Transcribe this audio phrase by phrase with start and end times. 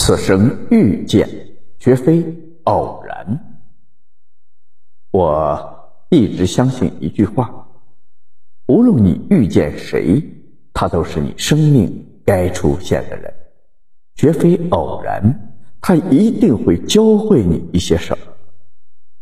[0.00, 1.28] 此生遇见，
[1.78, 2.24] 绝非
[2.64, 3.38] 偶然。
[5.10, 7.68] 我一直相信一句话：
[8.66, 10.22] 无论你遇见谁，
[10.72, 13.30] 他都是你生命该出现的人，
[14.14, 15.52] 绝非偶然。
[15.82, 18.18] 他一定会教会你一些事儿。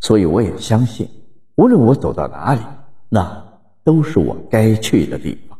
[0.00, 1.08] 所以我也相信，
[1.54, 2.60] 无论我走到哪里，
[3.08, 5.56] 那都是我该去的地方，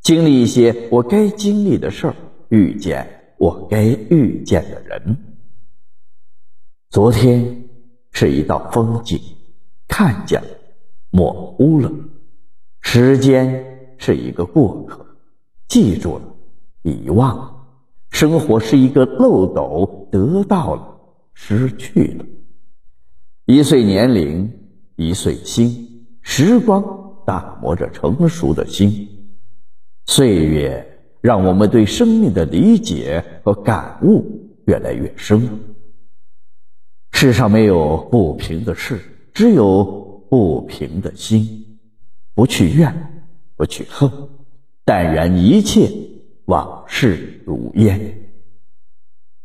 [0.00, 2.16] 经历一些我该经历的事儿，
[2.48, 3.20] 遇见。
[3.38, 5.16] 我该遇见的人。
[6.90, 7.68] 昨天
[8.12, 9.20] 是一道风景，
[9.88, 10.48] 看见了，
[11.10, 11.90] 模糊了；
[12.80, 15.04] 时间是一个过客，
[15.66, 16.36] 记住了，
[16.82, 17.54] 遗忘了；
[18.10, 21.00] 生活是一个漏斗，得到了，
[21.34, 22.24] 失去了。
[23.46, 24.50] 一岁年龄，
[24.94, 26.82] 一岁心，时光
[27.26, 29.08] 打磨着成熟的心，
[30.06, 30.93] 岁月。
[31.24, 35.48] 让我们对生命的理解和感悟越来越深。
[37.12, 39.00] 世上没有不平的事，
[39.32, 41.78] 只有不平的心。
[42.34, 43.24] 不去怨，
[43.56, 44.10] 不去恨，
[44.84, 45.90] 淡然一切，
[46.44, 48.18] 往事如烟。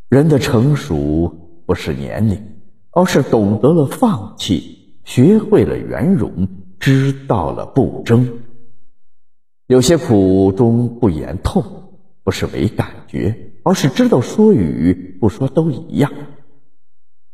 [0.09, 2.45] 人的成熟不是年龄，
[2.91, 6.45] 而是懂得了放弃，学会了圆融，
[6.77, 8.27] 知道了不争。
[9.69, 11.63] 有些苦中不言痛，
[12.23, 16.11] 不是没感觉，而是知道说与不说都一样。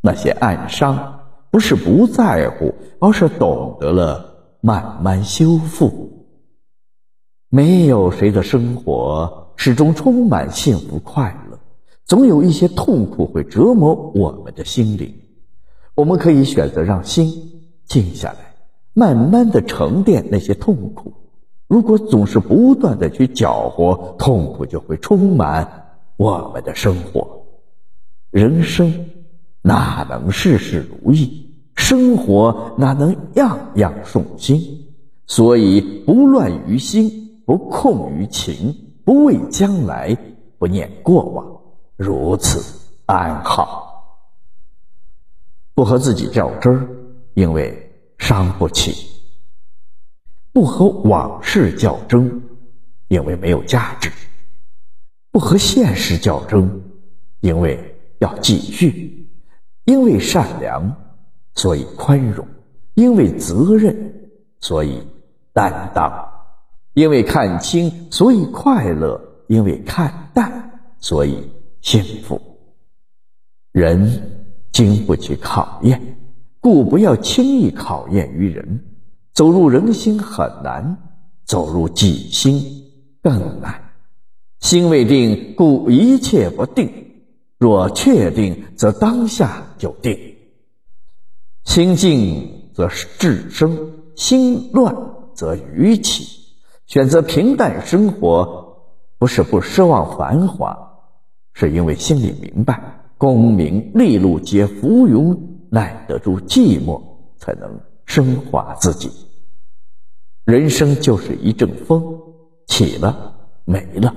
[0.02, 6.28] 那些暗伤，不是不在乎，而是懂得了慢慢修复。
[7.48, 11.58] 没有谁的生活始终充满幸福快乐，
[12.04, 15.22] 总有一些痛苦会折磨我们的心灵。
[15.96, 17.32] 我们可以选择让心
[17.86, 18.56] 静下来，
[18.94, 21.14] 慢慢的沉淀那些痛苦。
[21.68, 27.46] 如果总是不断的去搅和，痛苦就会充满我们的生活。
[28.30, 29.08] 人生
[29.62, 31.56] 哪能事事如意？
[31.76, 34.60] 生活哪能样样顺心？
[35.28, 40.16] 所以不乱于心，不困于情，不畏将来，
[40.60, 41.62] 不念过往，
[41.98, 42.64] 如此
[43.08, 43.84] 安好。
[45.74, 46.88] 不和自己较真儿，
[47.34, 49.15] 因为伤不起。
[50.56, 52.42] 不和往事较真，
[53.10, 54.10] 因为没有价值；
[55.30, 56.82] 不和现实较真，
[57.42, 57.78] 因为
[58.20, 59.28] 要继续；
[59.84, 60.96] 因为善良，
[61.56, 62.46] 所以宽容；
[62.94, 64.30] 因为责任，
[64.62, 65.06] 所以
[65.52, 66.10] 担当；
[66.94, 71.52] 因为看清，所以快乐；因为看淡，所以
[71.82, 72.40] 幸福。
[73.74, 76.18] 人经不起考验，
[76.62, 78.95] 故不要轻易考验于人。
[79.36, 80.98] 走入人心很难，
[81.44, 82.86] 走入己心
[83.22, 83.92] 更难。
[84.62, 86.88] 心未定，故一切不定；
[87.58, 90.18] 若确定，则当下就定。
[91.66, 94.96] 心静则智生，心乱
[95.34, 96.56] 则愚起。
[96.88, 98.78] 选择平淡生活，
[99.18, 100.78] 不是不奢望繁华，
[101.52, 107.02] 是因为心里明白，功名利禄皆浮云，耐得住寂寞，
[107.38, 107.82] 才能。
[108.08, 109.10] 升华自己，
[110.46, 112.04] 人生就是一阵风，
[112.68, 113.36] 起了
[113.66, 114.14] 没了；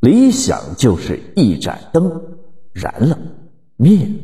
[0.00, 2.10] 理想就是一盏灯，
[2.72, 3.18] 燃了
[3.76, 4.14] 灭了；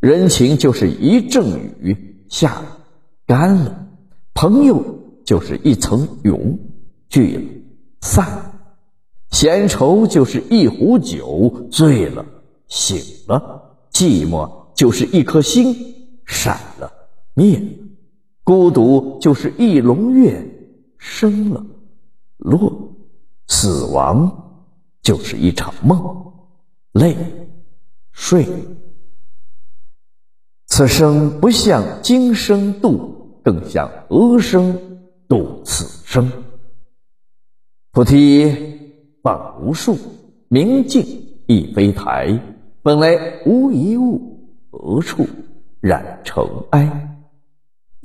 [0.00, 1.44] 人情就是一阵
[1.80, 2.78] 雨，下了
[3.24, 3.72] 干了；
[4.34, 4.84] 朋友
[5.24, 6.58] 就是一层云，
[7.08, 7.42] 聚了
[8.00, 8.52] 散了；
[9.30, 12.26] 闲愁就是一壶酒，醉了
[12.66, 12.98] 醒
[13.28, 13.40] 了；
[13.92, 15.94] 寂寞就是一颗心，
[16.26, 16.92] 闪了。
[17.34, 17.64] 灭了，
[18.46, 20.48] 孤独就是一轮月
[20.98, 21.66] 生了
[22.36, 22.94] 落，
[23.48, 24.60] 死亡
[25.02, 26.32] 就是一场梦，
[26.92, 27.16] 累
[28.12, 28.46] 睡。
[30.66, 36.30] 此生不像今生度，更像何生度此生。
[37.90, 38.46] 菩提
[39.24, 39.98] 本无树，
[40.46, 41.04] 明镜
[41.48, 42.40] 亦非台，
[42.82, 45.26] 本来无一物，何处
[45.80, 47.12] 染尘埃？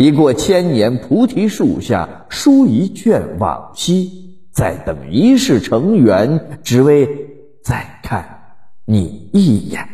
[0.02, 4.10] 已过千年，菩提树下书一卷往昔，
[4.52, 7.08] 再等一世成缘，只为
[7.64, 8.26] 再看
[8.84, 9.88] 你一眼。